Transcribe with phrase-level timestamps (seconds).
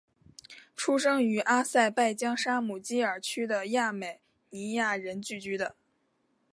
[0.75, 5.75] 出生于阿塞拜疆沙姆基尔区的亚美尼亚人聚居的。